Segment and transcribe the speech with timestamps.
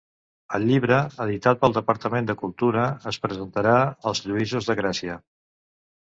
[0.57, 0.95] El llibre,
[1.25, 3.75] editat pel Departament de Cultura, es presentarà
[4.13, 5.19] als Lluïsos de Gràcia.